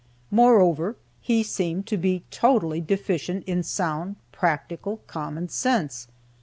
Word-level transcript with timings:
Moreover, 0.31 0.95
he 1.21 1.43
seemed 1.43 1.85
to 1.85 1.95
be 1.95 2.23
totally 2.31 2.81
deficient 2.81 3.43
in 3.45 3.61
sound, 3.61 4.15
practical 4.31 4.97
common 5.05 5.47
sense. 5.47 6.07